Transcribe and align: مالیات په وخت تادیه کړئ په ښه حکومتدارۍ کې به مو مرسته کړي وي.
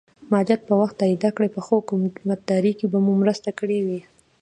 مالیات 0.31 0.61
په 0.65 0.73
وخت 0.81 0.95
تادیه 1.01 1.31
کړئ 1.35 1.49
په 1.55 1.61
ښه 1.65 1.73
حکومتدارۍ 1.79 2.73
کې 2.79 2.85
به 2.91 2.97
مو 3.05 3.13
مرسته 3.23 3.49
کړي 3.59 3.79
وي. 3.85 4.01